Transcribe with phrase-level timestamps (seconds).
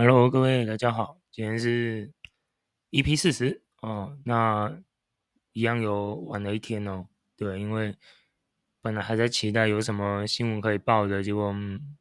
[0.00, 2.12] Hello，各位大家好，今天是
[2.92, 4.80] EP 四十哦，那
[5.52, 7.96] 一样有晚了一天哦，对，因为
[8.80, 11.98] 本来还在期待有什么新闻可以报的，结果、嗯、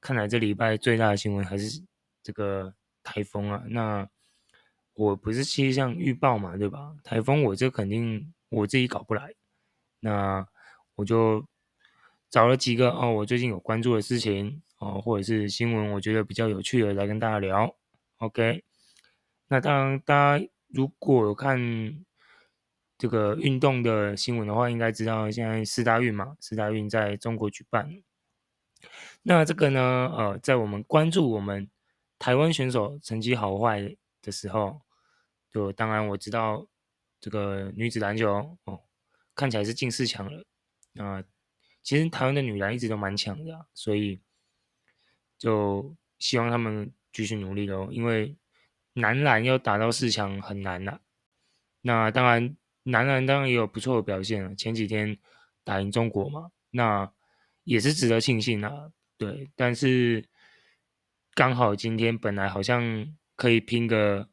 [0.00, 1.80] 看来这礼拜最大的新闻还是
[2.20, 2.74] 这个
[3.04, 3.62] 台风啊。
[3.68, 4.08] 那
[4.94, 6.96] 我不是气象预报嘛，对吧？
[7.04, 9.32] 台风我这肯定我自己搞不来，
[10.00, 10.44] 那
[10.96, 11.46] 我就
[12.28, 14.62] 找了几个哦，我最近有关注的事情。
[14.78, 17.74] 哦，或者是新闻，我觉得比较有趣的，来跟大家聊。
[18.18, 18.62] OK，
[19.48, 21.58] 那当然，大家如果有看
[22.98, 28.02] 这个运动的新闻的话，应该知道现在四大运嘛，四大运在中国举办。
[29.22, 29.80] 那这个呢，
[30.14, 31.68] 呃，在我们关注我们
[32.18, 34.82] 台湾选手成绩好坏的时候，
[35.50, 36.66] 就当然我知道
[37.18, 38.80] 这个女子篮球哦，
[39.34, 40.44] 看起来是进四强了。
[40.92, 41.24] 那、呃、
[41.82, 44.20] 其实台湾的女篮一直都蛮强的、所以。
[45.38, 48.36] 就希望他们继续努力喽，因为
[48.94, 51.00] 男篮要打到四强很难呐、啊。
[51.82, 55.16] 那当然，男篮当然也有不错的表现了，前几天
[55.62, 57.10] 打赢中国嘛，那
[57.64, 58.90] 也是值得庆幸啊。
[59.18, 60.24] 对，但是
[61.34, 64.28] 刚好今天本来好像可以拼个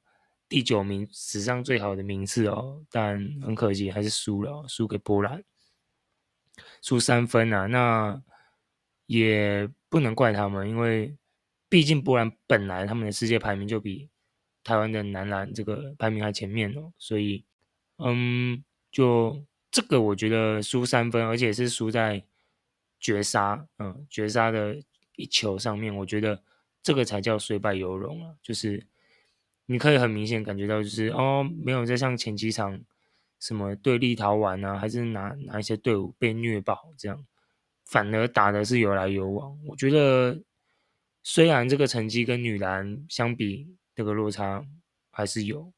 [0.50, 5.44] 第九名，史上最好的名次哦，但很可惜还是输了，输给波兰，
[6.82, 7.68] 输三分啊。
[7.68, 8.22] 那
[9.06, 9.70] 也。
[9.94, 11.16] 不能怪他们，因为
[11.70, 14.10] 毕竟波兰本来他们的世界排名就比
[14.64, 17.46] 台湾的男篮这个排名还前面哦，所以，
[18.00, 22.24] 嗯，就这个我觉得输三分，而且是输在
[23.00, 24.82] 绝杀，嗯，绝杀的
[25.16, 26.42] 一球上面，我觉得
[26.82, 28.84] 这个才叫虽败犹荣啊，就是
[29.68, 32.82] 你可以很明显感觉到，就是哦，没有再像前几场
[33.40, 37.24] 什么对立陶宛啊，还是哪哪一些队伍被虐爆这样。
[37.86, 40.42] 反而打的是有来有往，我觉得
[41.22, 44.66] 虽然这个成绩跟女篮相比，这个落差
[45.12, 45.72] 还是有，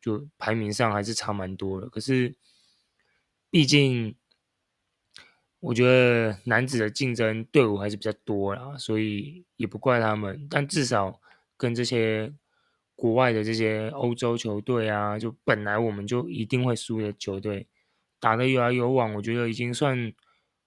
[0.00, 1.88] 就排名上还是差蛮多的。
[1.88, 2.34] 可是
[3.48, 4.14] 毕竟
[5.60, 10.46] 我觉得男子的竞争队伍还是比较多啦，所以也不怪他们。
[10.50, 11.20] 但至少
[11.56, 12.34] 跟这些
[12.94, 17.66] 国外的这些欧洲球队啊，就本来我们就一定会输的球队，
[18.18, 20.12] 打得有来有往，我觉得已经算。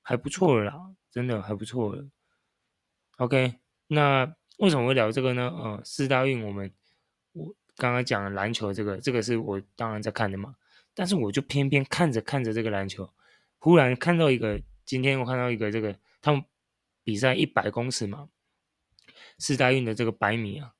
[0.03, 2.05] 还不错了啦，真的还不错了。
[3.17, 3.55] OK，
[3.87, 5.49] 那为什么会聊这个呢？
[5.49, 6.71] 呃，四大运我们
[7.31, 10.55] 我刚刚讲了篮球这个，这个是我当然在看的嘛。
[10.93, 13.09] 但是我就偏偏看着看着这个篮球，
[13.57, 16.43] 忽然看到一个，今天我看到一个这个他们
[17.03, 18.27] 比赛一百公尺嘛，
[19.39, 20.75] 四大运的这个百米啊，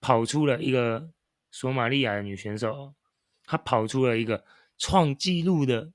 [0.00, 1.10] 跑出了一个
[1.50, 2.94] 索马利亚的女选手，
[3.44, 4.44] 她跑出了一个
[4.78, 5.92] 创纪录的。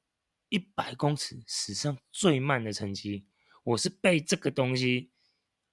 [0.54, 3.26] 一百公尺史上最慢的成绩，
[3.64, 5.10] 我是被这个东西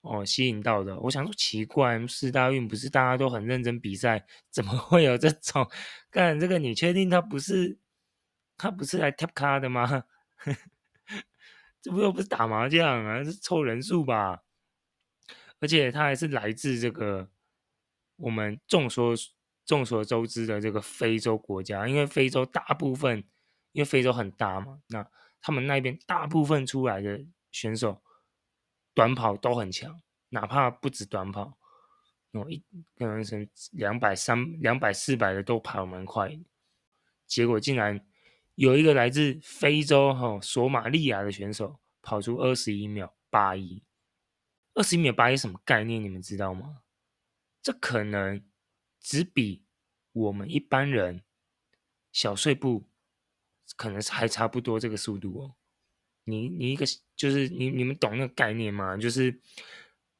[0.00, 0.98] 哦吸引到的。
[1.00, 5.70] 我想说奇怪，四大运不是大家都很认真比赛，怎么会有这种？
[6.10, 7.78] 干这个你确定他不是
[8.56, 10.04] 他不是来贴卡的吗？
[11.82, 14.44] 这不又不是打麻将啊，是凑人数吧？
[15.58, 17.28] 而且他还是来自这个
[18.16, 19.14] 我们众所
[19.66, 23.22] 众所周知的这个非洲国家，因为非洲大部分。
[23.72, 25.08] 因为非洲很大嘛，那
[25.40, 28.02] 他们那边大部分出来的选手
[28.94, 30.00] 短跑都很强，
[30.30, 31.56] 哪怕不止短跑，
[32.32, 32.62] 哦一
[32.96, 36.38] 可能是两百三、两百四百的都跑蛮快，
[37.26, 38.04] 结果竟然
[38.56, 43.82] 有一个来自非洲哈、哦、索马利亚的选手跑出二十一秒八一，
[44.74, 46.02] 二十一秒八一什么概念？
[46.02, 46.82] 你们知道吗？
[47.62, 48.42] 这可能
[48.98, 49.64] 只比
[50.12, 51.22] 我们一般人
[52.12, 52.86] 小碎步。
[53.76, 55.54] 可能是还差不多这个速度哦，
[56.24, 56.84] 你你一个
[57.16, 58.96] 就是你你们懂那个概念吗？
[58.96, 59.40] 就是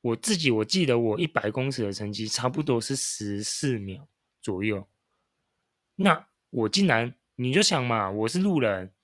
[0.00, 4.08] 我自己我记得我一百公尺的成绩差不多是十四秒
[4.40, 4.88] 左右，
[5.96, 8.94] 那我竟然你就想嘛，我是路人，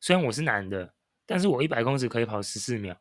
[0.00, 3.00] 虽然我是男的，但是我一百公尺可以跑十四秒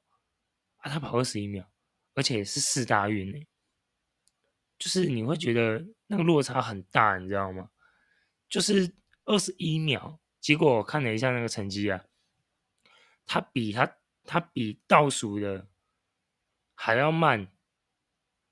[0.78, 1.70] 啊，他跑二十一秒，
[2.14, 3.46] 而且是四大运呢，
[4.80, 7.70] 就是你会觉得那个落差很大，你知道吗？
[8.48, 8.96] 就是
[9.26, 10.20] 二十一秒。
[10.46, 12.06] 结果我看了一下那个成绩啊，
[13.26, 15.68] 他比他他比倒数的
[16.76, 17.52] 还要慢，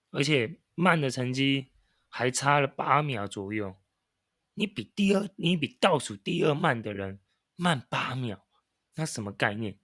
[0.10, 1.70] 而且慢的成绩
[2.10, 3.76] 还差了八秒左右。
[4.56, 7.20] 你比第二，你比倒数第二慢的人
[7.56, 8.44] 慢八秒，
[8.96, 9.78] 那什么概念？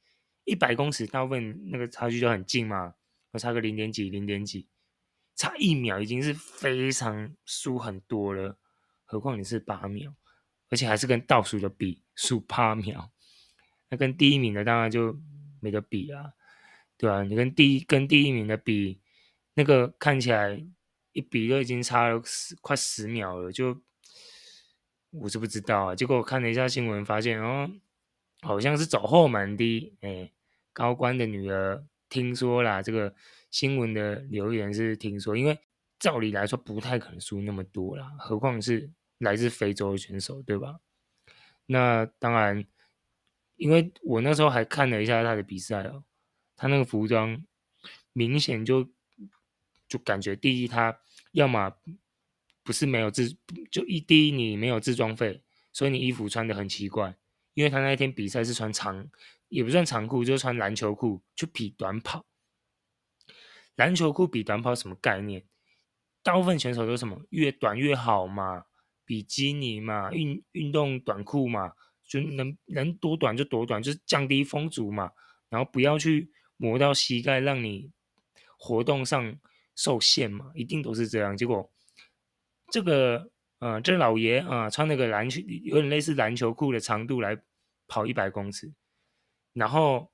[0.46, 2.96] 一百公尺大部分那个差距就很近嘛，
[3.34, 4.68] 我差个零点几零点几，
[5.36, 8.58] 差一秒已经是非常输很多了，
[9.06, 10.16] 何况你是八秒。
[10.70, 13.10] 而且还是跟倒数的比数八秒，
[13.90, 15.20] 那跟第一名的当然就
[15.60, 16.32] 没得比啊，
[16.98, 17.24] 对吧？
[17.24, 19.02] 你跟第一跟第一名的比，
[19.56, 20.64] 那个看起来
[21.14, 23.82] 一比都已经差了十快十秒了，就
[25.12, 25.96] 我是不知道啊。
[25.96, 27.70] 结果我看了一下新闻，发现哦，
[28.42, 30.32] 好像是走后门的，哎，
[30.72, 33.14] 高官的女儿听说啦，这个
[33.50, 35.58] 新闻的留言是听说，因为
[35.98, 38.90] 照理来说不太可能输那么多啦，何况是
[39.20, 40.80] 来自非洲的选手，对吧？
[41.68, 42.66] 那当然，
[43.56, 46.04] 因为我那时候还看了一下他的比赛哦，
[46.58, 47.42] 他那个服装
[48.12, 48.90] 明显就。
[49.88, 50.96] 就感觉第一，他
[51.32, 51.74] 要么
[52.62, 53.36] 不是没有自，
[53.72, 55.42] 就一第一你没有自装费，
[55.74, 57.18] 所以你衣服穿的很奇怪。
[57.56, 59.10] 因为他那一天比赛是穿长，
[59.48, 62.28] 也不算长裤，就穿篮球裤去比短跑。
[63.78, 65.44] 篮球裤比短跑什么概念？
[66.22, 68.66] 大部分选手都什么越短越好嘛，
[69.10, 71.74] 比基尼嘛，运运动短裤嘛，
[72.06, 75.12] 就能能多短就多短，就是降低风阻嘛，
[75.50, 77.90] 然后不要去磨到膝盖，让你
[78.60, 79.40] 活动上。
[79.76, 81.38] 受限嘛，一定都是这样。
[81.38, 81.72] 结果
[82.70, 87.42] 这个呃，这老爷啊、穿那个篮球有点类似篮球裤的长度来
[87.88, 88.74] 跑一百公尺，
[89.54, 90.12] 然后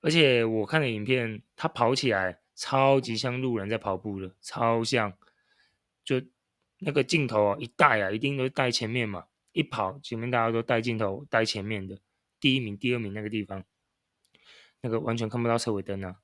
[0.00, 5.12] 而且我看的影片，他跑起来超级像路人在跑步的，超像。
[6.02, 6.22] 就
[6.84, 11.98] 那个镜头啊，一带啊，一定都带前面嘛，一跑前面大家都带镜头带前面的，
[12.38, 13.64] 第一名、第二名那个地方，
[14.82, 16.16] 那个完全看不到车尾灯啊。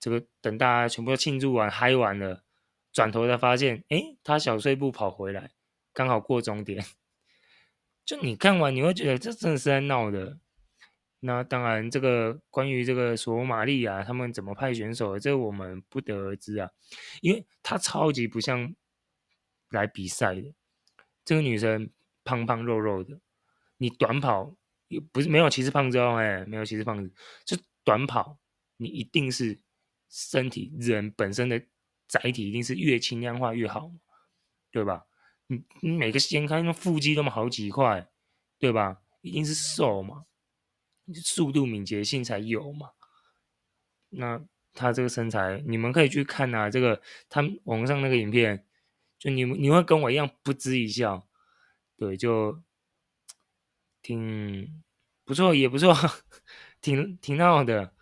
[0.00, 2.44] 这个等大家全部都庆祝完、嗨完了，
[2.92, 5.50] 转头才发现，诶，他小碎步跑回来，
[5.92, 6.84] 刚好过终点。
[8.04, 10.38] 就你看完，你会觉得这真的是在闹的。
[11.20, 16.70] 那当然，这个关于这个索马利亚他们怎么派选手，这个我们不得而知啊，
[17.20, 18.72] 因为他超级不像
[19.70, 20.54] 来比赛的。
[21.24, 21.90] 这个女生
[22.24, 23.20] 胖胖肉肉的，
[23.78, 24.56] 你短跑
[24.88, 27.12] 也不是没有歧视胖子哦，哎，没有歧视胖子，
[27.44, 28.38] 就短跑
[28.76, 29.58] 你一定是。
[30.08, 31.60] 身体人本身的
[32.06, 33.90] 载体一定是越轻量化越好，
[34.70, 35.04] 对吧？
[35.48, 38.08] 你你每个掀开那腹肌那么好几块，
[38.56, 39.02] 对吧？
[39.20, 40.24] 一定是瘦嘛，
[41.12, 42.92] 速度敏捷性才有嘛。
[44.10, 44.40] 那
[44.72, 48.64] 他这个身材，你们可以去看啊，这个他网上那个影片，
[49.18, 51.26] 就你你会跟我一样不知一笑，
[51.96, 52.62] 对，就
[54.02, 54.82] 挺
[55.24, 55.94] 不错，也不错，
[56.80, 57.92] 挺挺好的，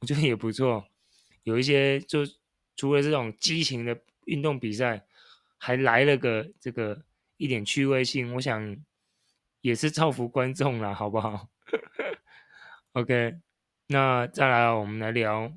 [0.00, 0.86] 我觉得也不错。
[1.44, 2.20] 有一些就
[2.76, 5.06] 除了这种激情的运动比赛，
[5.58, 7.04] 还来了个这个
[7.36, 8.76] 一点趣味性，我想
[9.60, 11.48] 也是造福观众啦，好不好？
[12.92, 13.38] OK，
[13.88, 15.52] 那再来我们来聊，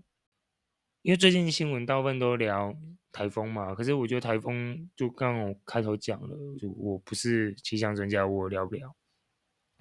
[1.01, 2.75] 因为最近新闻大部分都聊
[3.17, 8.95] 台风嘛，可是我觉得台风就刚我开头讲了，就我不是气象专家，我聊不了，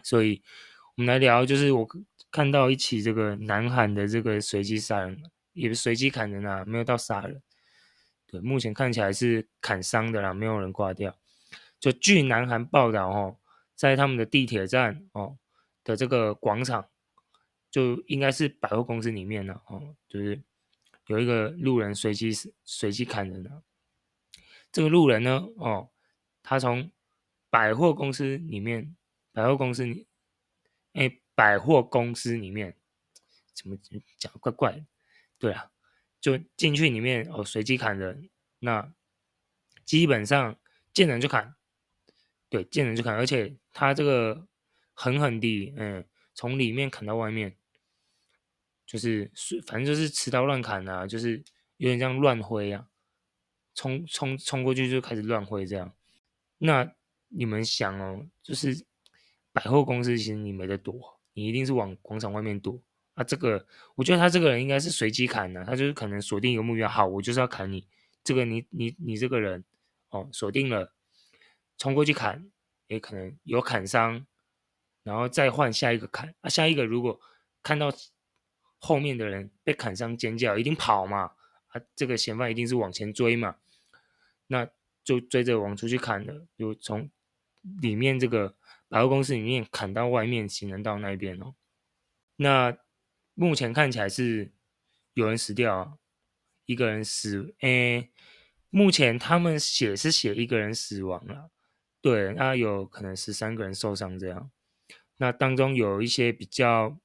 [0.02, 0.42] 所以
[0.96, 1.86] 我们来聊，就是我
[2.30, 5.22] 看到一起这个南韩的这个随机杀人。
[5.56, 7.40] 也是随机砍人啊，没有到杀人。
[8.26, 11.16] 对，目前看起来是砍伤的啦，没有人挂掉。
[11.80, 13.38] 就据南韩报道哦，
[13.74, 15.38] 在他们的地铁站哦
[15.82, 16.90] 的这个广场，
[17.70, 20.42] 就应该是百货公司里面了哦，就是
[21.06, 22.30] 有一个路人随机
[22.64, 23.62] 随机砍人了。
[24.72, 25.90] 这个路人呢，哦，
[26.42, 26.90] 他从
[27.48, 28.94] 百货公司里面，
[29.32, 30.06] 百货公司里，
[30.92, 32.76] 哎，百货公司里面
[33.54, 33.76] 怎么
[34.18, 34.84] 讲怪怪的？
[35.38, 35.70] 对啊，
[36.20, 38.92] 就进去里面哦，随机砍人，那
[39.84, 40.58] 基本上
[40.92, 41.54] 见人就砍，
[42.48, 44.46] 对，见人就砍，而且他这个
[44.92, 47.56] 狠狠地，嗯，从里面砍到外面，
[48.86, 49.30] 就是
[49.66, 51.42] 反正就是持刀乱砍啊，就是
[51.76, 52.86] 有点像乱挥啊，
[53.74, 55.92] 冲冲冲过去就开始乱挥这样。
[56.58, 56.94] 那
[57.28, 58.86] 你们想哦，就是
[59.52, 62.80] 百货公司其实你没得躲，你一定是往广场外面躲。
[63.14, 67.86] 啊，这个我觉得他这个人应该是随机砍的，他就是可能锁定一个目标，好，我就是要砍你。
[68.22, 69.64] 这个你你你这个人，
[70.10, 70.92] 哦，锁定了，
[71.78, 72.50] 冲过去砍，
[72.88, 74.26] 也可能有砍伤，
[75.02, 76.34] 然后再换下一个砍。
[76.42, 77.18] 啊，下一个如果
[77.62, 77.90] 看到
[78.86, 81.32] 后面的人被砍伤尖叫，一定跑嘛。
[81.68, 83.56] 啊，这个嫌犯一定是往前追嘛，
[84.46, 84.68] 那
[85.02, 87.10] 就追着往出去砍了，就从
[87.82, 88.54] 里面这个
[88.88, 91.54] 百货公司里面砍到外面行人道那边哦，
[92.36, 92.78] 那。
[93.38, 94.50] 目前看起来是
[95.12, 95.98] 有人死掉，
[96.64, 98.08] 一个人死，诶，
[98.70, 101.50] 目前他们写是写一个人死亡了，
[102.00, 104.50] 对，那有可能十三个人受伤这样，
[105.18, 106.96] 那当中有一些比较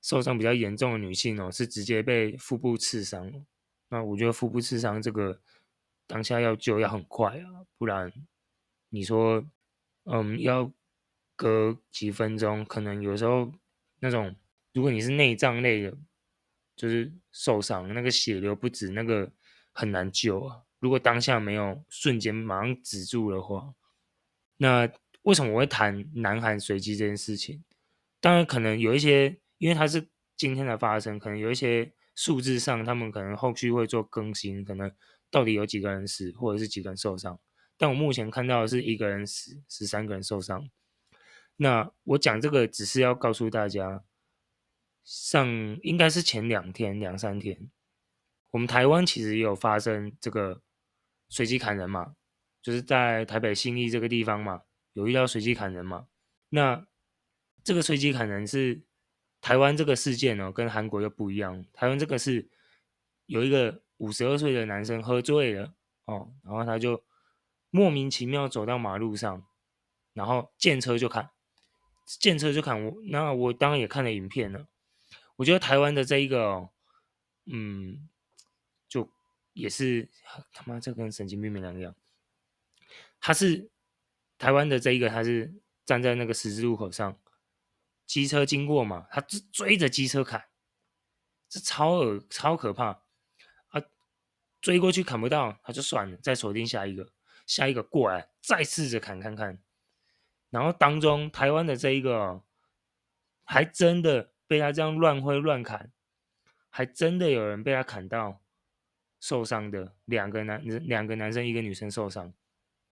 [0.00, 3.32] 受伤比较严重的女性哦，是直接被腹部刺伤，
[3.88, 5.40] 那我觉得腹部刺伤这个
[6.06, 8.12] 当下要救要很快啊，不然
[8.88, 9.44] 你说，
[10.04, 10.72] 嗯，要
[11.36, 13.52] 隔几分钟，可能有时候
[13.98, 14.34] 那种。
[14.72, 15.98] 如果你是内脏类的，
[16.76, 19.32] 就是受伤，那个血流不止，那个
[19.72, 20.62] 很难救啊。
[20.78, 23.74] 如果当下没有瞬间马上止住的话，
[24.58, 24.88] 那
[25.22, 27.64] 为什么我会谈南韩随机这件事情？
[28.20, 34.90] 当然，可能有一些，因为它是今天的发生，可能有一些数字上，他们可能后续会做更新，可能
[35.30, 37.38] 到底有几个人死，或者是几个人受伤。
[37.78, 40.68] 但我目前看到的是一个人死，十三个人受伤。
[41.56, 44.02] 那我讲这个只是要告诉大家，
[45.04, 47.70] 上应该是前两天、两三天，
[48.50, 50.62] 我们台湾其实也有发生这个。
[51.32, 52.16] 随机砍人嘛，
[52.60, 54.62] 就是在台北信义这个地方嘛，
[54.94, 56.08] 有遇到随机砍人嘛。
[56.48, 56.88] 那
[57.62, 58.82] 这个随机砍人是
[59.40, 61.64] 台湾这个事件哦，跟韩国又不一样。
[61.72, 62.48] 台湾这个是
[63.26, 67.02] 有一个五十二岁的男生喝醉了哦，然后他就
[67.70, 69.46] 莫名其妙走到马路上，
[70.12, 71.30] 然后见车就砍，
[72.06, 72.96] 见车就砍我。
[73.04, 74.66] 那我当然也看了影片了，
[75.36, 76.70] 我觉得台湾的这一个哦，
[77.46, 78.06] 嗯。
[78.90, 79.08] 就
[79.52, 80.08] 也是
[80.52, 81.94] 他妈，这跟神经病没两样。
[83.20, 83.70] 他是
[84.36, 85.54] 台湾的这一个，他是
[85.86, 87.16] 站在那个十字路口上，
[88.10, 90.44] 机车经过嘛，他追追着机车砍，
[91.48, 93.04] 这超恶超可怕
[93.68, 93.80] 啊！
[94.60, 97.12] 追过去砍不到，他就算了，再锁定下一个，
[97.46, 99.62] 下一个过来再试着砍看看。
[100.50, 102.42] 然后当中台湾的这一个，
[103.44, 105.92] 还真的被他这样乱挥乱砍，
[106.68, 108.42] 还真的有人被他砍到。
[109.20, 112.32] 受伤的两个男人，两个男生，一个女生受伤。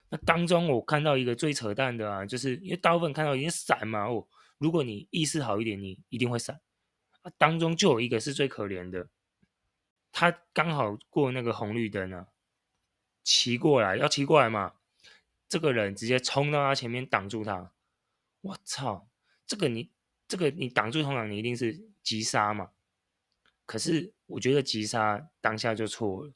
[0.09, 4.27] 那当中我看到一个最扯淡的啊，就是因为大部分看到已经闪嘛，哦，
[4.59, 6.61] 如果你意识好一点，你一定会闪。
[7.23, 9.09] 啊，当中就有一个是最可怜的，
[10.13, 12.29] 他刚好过那个红绿灯啊，
[13.23, 14.75] 骑过来要骑过来嘛，
[15.49, 17.73] 这个人直接冲到他前面挡住他。
[18.43, 19.09] 我操，
[19.47, 19.91] 这个你
[20.29, 22.71] 这个你挡住，通常你一定是急刹嘛。
[23.67, 26.33] 可是我觉得急刹当下就错了，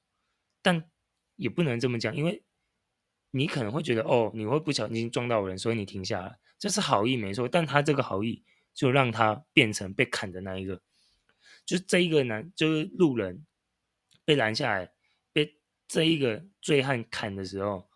[0.62, 0.90] 但
[1.36, 2.42] 也不能这么讲，因为
[3.30, 7.48] 你可能会觉得哦，你会不小心撞到人，所以你停下来，这是好意没错。
[7.48, 10.82] 但他这个好意就让他变成被砍的那一个，
[11.64, 13.46] 就是这一个男，就是路人
[14.24, 14.92] 被拦下来，
[15.32, 17.88] 被这一个醉汉砍的时候，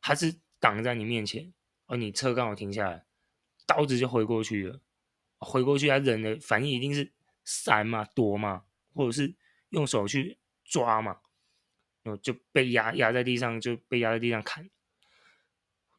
[0.00, 1.52] 他是挡在你面前，
[1.86, 3.04] 而你车刚好停下来，
[3.66, 4.80] 刀子就挥过去了，
[5.38, 7.12] 挥过去，他人的反应一定是
[7.44, 8.64] 闪嘛，躲嘛。
[8.92, 9.32] 或者是
[9.68, 11.18] 用手去抓嘛，
[12.02, 14.68] 然后就被压压在地上，就被压在地上砍。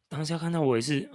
[0.09, 1.09] 当下看到我也是，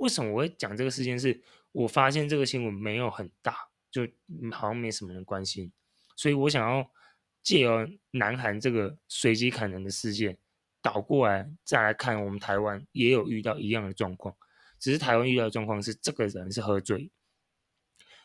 [0.00, 1.42] 为什么我会讲这个事件是？
[1.72, 3.54] 我发现这个新闻没有很大，
[3.90, 4.02] 就
[4.50, 5.72] 好像没什么人关心，
[6.16, 6.90] 所以我想要
[7.42, 10.36] 借由南韩这个随机砍人的事件
[10.82, 14.34] 倒过来再来看，我们台湾也有遇到一样的状况，
[14.80, 17.12] 只是台湾遇到的状况是这个人是喝醉，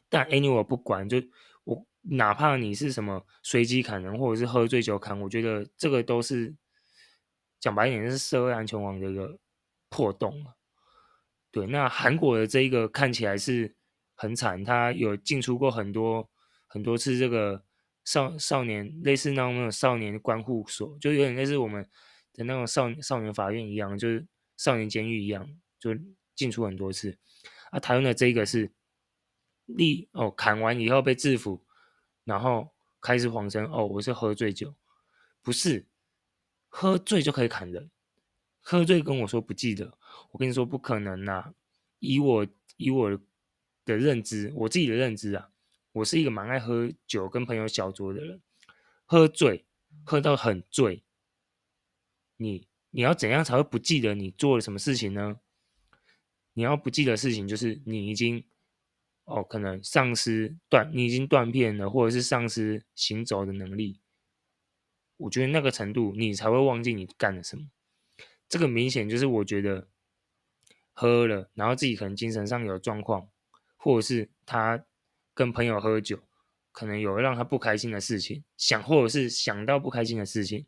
[0.10, 1.22] 但 anyway 我不管就。
[1.65, 6.55] 我哪怕你是什么随机砍人，或者是喝醉酒砍，我觉得这个都是
[7.60, 9.39] 讲白一点，是社会安全网的一个
[9.89, 10.46] 破洞。
[11.56, 13.74] 对，那韩国的这一个看起来是
[14.14, 16.30] 很惨，他有进出过很多
[16.68, 17.64] 很多次这个
[18.04, 21.82] 少少年，类似那种少年关护所，就有点类似我们
[22.34, 25.92] 的那种少少年法院一样，就是少年监狱一样，就
[26.36, 27.18] 进出很多次。
[27.72, 28.74] 啊，台湾的这个是。
[29.68, 31.66] 立哦，砍完以后被制服，
[32.24, 32.72] 然后
[33.02, 34.76] 开始谎称哦，我是喝醉酒，
[35.42, 35.88] 不是
[36.68, 37.90] 喝醉就可以砍人，
[38.62, 39.98] 喝醉跟我说不记得，
[40.31, 41.53] 我跟你说不可能呐、啊，
[42.00, 43.19] 以我以我
[43.86, 45.50] 的认知，我自己的认知啊，
[45.91, 48.41] 我是一个蛮爱喝酒跟朋友小酌的人，
[49.05, 49.65] 喝醉
[50.03, 51.03] 喝到很醉，
[52.38, 55.39] 你你要怎样才会不记得你做了什么事情呢？
[56.53, 58.45] 你要不记得事情就是你已经。
[59.27, 64.00] 哦，可能丧失断，你已经断片了，或者是丧失行走的能力。
[65.17, 67.72] 我觉得那个程度，你才会忘记你干了什么。
[68.48, 69.88] 这个明显就是我觉得
[70.98, 73.30] 喝了，然后自己可能精神上有状况，
[73.75, 74.86] 或者是他
[75.34, 76.18] 跟朋友喝酒，
[76.72, 80.66] 可能有让他不开心的事情，想或者是想到不开心的事情，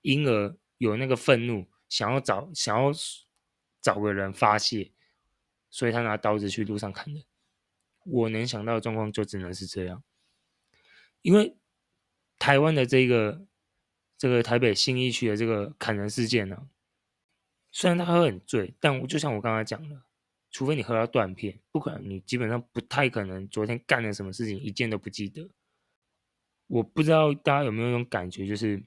[0.00, 2.90] 因而有那个愤怒，想要找想要
[3.82, 4.90] 找个人发泄，
[5.68, 7.22] 所以他拿刀子去路上砍人。
[8.04, 10.02] 我能想到的状况就只能是这样，
[11.20, 11.54] 因为
[12.38, 13.46] 台湾的这个
[14.18, 16.66] 这个台北信义区的这个砍人事件呢、
[17.72, 20.00] 虽然他喝很醉，但我就像我刚刚讲的，
[20.50, 25.50] 除非你喝到断片，不可能，你基本上不太可能昨天干了什么事情一件都不记得。
[26.68, 28.80] 我不知道大家有没有一种感觉，就是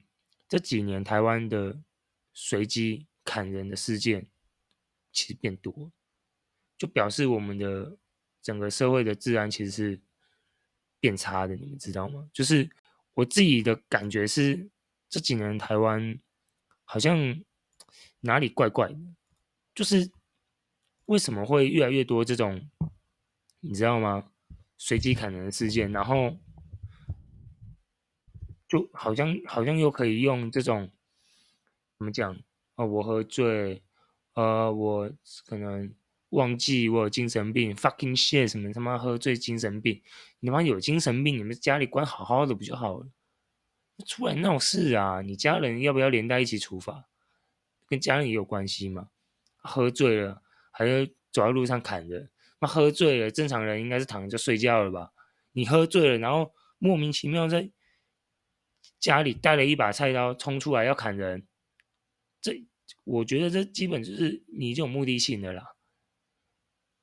[0.47, 1.77] 这几年台湾的
[2.33, 4.25] 随机砍人的事件
[5.11, 5.91] 其实变多，
[6.77, 7.97] 就表示我们的。
[8.45, 9.99] 整个社会的治安其实是
[10.99, 12.29] 变差的，你们知道吗？
[12.31, 12.69] 就是
[13.15, 14.69] 我自己的感觉是，
[15.09, 16.19] 这几年台湾
[16.83, 17.17] 好像
[18.21, 18.97] 哪里怪怪的，
[19.73, 20.11] 就是
[21.05, 22.69] 为什么会越来越多这种，
[23.59, 24.31] 你知道吗？
[24.77, 26.37] 随机砍人事件，然后
[28.67, 30.89] 就好像好像又可以用这种
[31.97, 32.35] 怎么讲？
[32.75, 33.81] 哦，我喝醉，
[34.33, 35.09] 呃，我
[35.45, 35.93] 可能
[36.29, 40.01] 忘记我有精神病，fucking shit，什么他妈喝醉精神病？
[40.41, 43.07] 你妈有精神病，你们家里管好好的不就好了？
[44.05, 45.21] 出来闹事啊！
[45.21, 47.07] 你家人要不要连带一起处罚？
[47.87, 49.09] 跟家人也有关系吗？
[49.57, 52.29] 喝醉了还要走在路上砍人？
[52.59, 55.13] 那喝醉了，正常人应该是躺着就睡觉了吧？
[55.51, 57.71] 你喝醉了，然后莫名其妙在
[58.99, 61.47] 家里带了一把菜刀冲出来要砍人，
[62.41, 62.65] 这
[63.03, 65.75] 我觉得这基本就是你这种目的性的啦。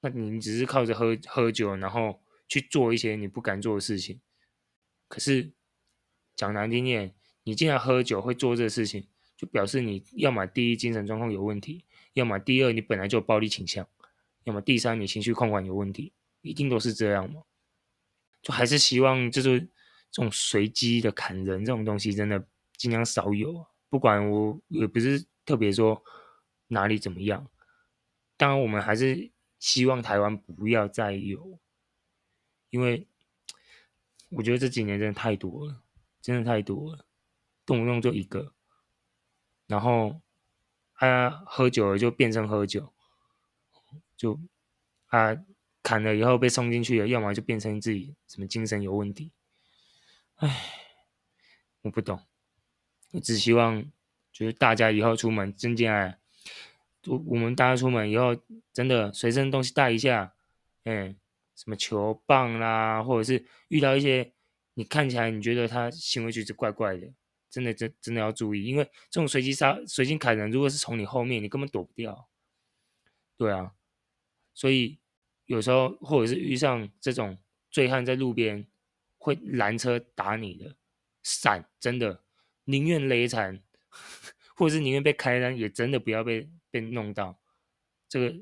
[0.00, 4.20] 那你只是靠着喝喝酒，然后去做一些你不敢做的事情，
[5.08, 5.52] 可是。
[6.34, 9.06] 讲难听点，你竟然喝酒会做这事情，
[9.42, 13.84] 就表示你要么第一精神状况有问题，要么第二你本来就有暴力倾向，
[14.44, 17.42] 要么第三你情绪控管有问题，一定都是这样嘛？
[18.40, 19.58] 就还是希望就是
[20.12, 22.46] 这种随机的砍人这种东西真的
[22.76, 26.00] 尽量少有，不管我也不是特别说
[26.68, 27.44] 哪里怎么样，
[28.36, 31.58] 当然我们还是希望台湾不要再有，
[32.70, 33.04] 因为
[34.28, 35.82] 我觉得这几年真的太多了。
[36.22, 37.04] 真的太多了，
[37.66, 38.54] 动不动就一个，
[39.66, 40.20] 然后
[40.94, 42.92] 他喝酒了就变成喝酒，
[44.16, 44.38] 就
[45.08, 45.44] 他
[45.82, 49.32] 砍了以后被送进去了，要么就变成自己什么精神有问题。
[50.36, 50.74] 唉，
[51.82, 52.20] 我不懂，
[53.12, 53.84] 我只希望
[54.32, 56.18] 就是大家以后出门真进来，
[57.06, 58.36] 我我们大家出门以后
[58.72, 60.34] 真的随身东西带一下，
[60.84, 61.16] 嗯，
[61.54, 64.32] 什么球棒啦，或者是遇到一些。
[64.74, 67.12] 你看起来你觉得他行为举止怪怪的，
[67.52, 72.30] 真的真真的要注意，因为这种随机杀、随机砍人，如果是从你后面，你根本躲不掉。
[73.36, 73.74] 对啊，
[74.54, 74.98] 所以
[75.44, 77.38] 有时候或者是遇上这种
[77.70, 78.66] 醉汉在路边
[79.18, 80.76] 会拦车打你的，
[81.22, 82.24] 闪真的
[82.64, 83.62] 宁愿勒残，
[84.56, 87.38] 或者是宁愿被开单，也真的不要被被弄到。
[88.08, 88.34] 这个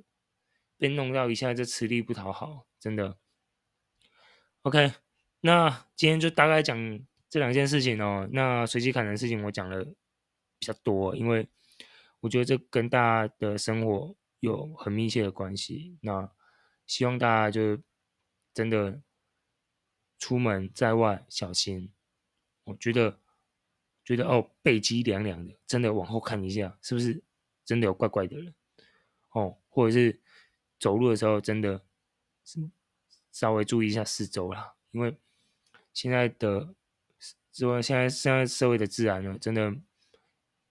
[0.76, 3.18] 被弄到一下就吃力不讨好，真的。
[4.62, 4.92] OK。
[5.42, 8.28] 那今天就大概讲这两件事情哦。
[8.32, 9.84] 那随机砍人事情我讲了
[10.58, 11.48] 比较多，因为
[12.18, 15.96] 我觉得这跟大家的生活有很密切的关系。
[16.02, 16.30] 那
[16.86, 17.80] 希望大家就
[18.52, 19.00] 真的
[20.18, 21.92] 出门在外小心。
[22.64, 23.20] 我觉得
[24.04, 27.22] 觉得哦，背脊凉凉的，真的往后看一下，是不是
[27.64, 28.52] 真的有怪怪的人？
[29.30, 30.20] 哦，或者是
[30.78, 31.82] 走路的时候真的
[33.30, 35.16] 稍微注意一下四周啦，因为。
[35.92, 36.72] 现在的，
[37.66, 39.74] 说现在现在社会的治安呢，真的，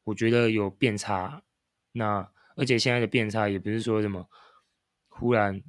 [0.03, 1.43] 我觉得有变差。
[1.91, 4.29] 那而且现在的变差也不是说什么
[5.07, 5.61] 忽然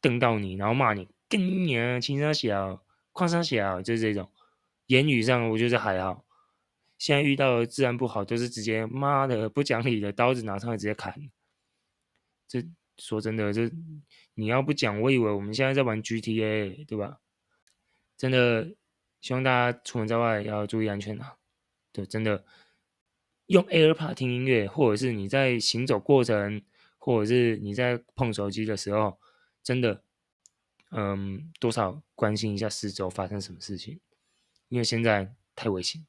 [0.00, 4.30] 瞪到你，然后骂你，跟你娘，轻声小，矿声小，就是这种
[4.86, 6.24] 言语上，我觉得还好。
[6.98, 11.30] 现在遇到的治安不好，都是直接妈的不讲理的，刀子拿上来直接砍。
[12.48, 12.64] 这
[12.96, 13.70] 说真的，这
[14.34, 17.20] 你要不讲，我以为我们现在在玩 GTA，对吧？
[18.16, 18.74] 真的。
[19.26, 21.36] 希望大家出门在外要注意安全啊！
[21.90, 22.44] 对，真的
[23.46, 26.62] 用 AirPod 听音乐，或者是你在行走过程，
[26.96, 29.18] 或者是你在碰手机的时候，
[29.64, 30.04] 真的，
[30.92, 33.98] 嗯，多少关心一下四周发生什么事情，
[34.68, 36.06] 因为现在太危险，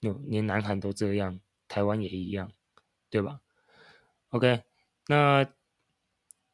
[0.00, 2.50] 有连南韩都这样，台湾也一样，
[3.08, 3.38] 对吧
[4.30, 4.64] ？OK，
[5.06, 5.48] 那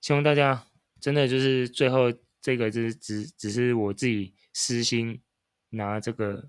[0.02, 0.66] 希望大家
[1.00, 5.22] 真的就是最后这个就是只只是我自己私心。
[5.70, 6.48] 拿这个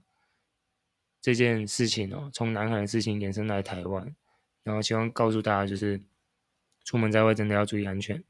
[1.22, 4.16] 这件事情哦，从南海的事情延伸来台湾，
[4.64, 6.02] 然后希望告诉大家，就是
[6.84, 8.24] 出门在外真的要注意安全，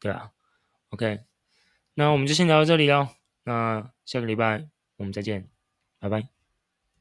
[0.00, 0.32] 对啊
[0.90, 1.20] ，OK，
[1.94, 3.08] 那我们就先聊到这里喽，
[3.44, 5.48] 那下个礼拜我们再见，
[5.98, 6.37] 拜拜。